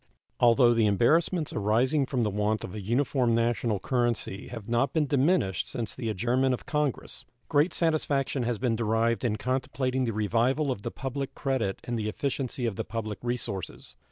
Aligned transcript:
Although 0.39 0.73
the 0.73 0.87
embarrassments 0.87 1.53
arising 1.53 2.07
from 2.07 2.23
the 2.23 2.31
want 2.31 2.63
of 2.63 2.73
an 2.73 2.83
uniform 2.83 3.35
national 3.35 3.77
currency 3.79 4.47
have 4.47 4.67
not 4.67 4.93
been 4.93 5.05
diminished 5.05 5.67
since 5.69 5.93
the 5.93 6.09
adjournment 6.09 6.55
of 6.55 6.65
Congress, 6.65 7.23
great 7.49 7.71
satisfaction 7.71 8.41
has 8.41 8.57
been 8.57 8.75
derived 8.75 9.23
in 9.23 9.35
contemplating 9.35 10.05
the 10.05 10.13
revival 10.13 10.71
of 10.71 10.81
the 10.81 10.89
public 10.89 11.35
credit 11.35 11.81
and 11.83 11.99
the 11.99 12.09
efficiency 12.09 12.65
of 12.65 12.77
the 12.77 12.83
public 12.83 13.19
resources. 13.21 13.95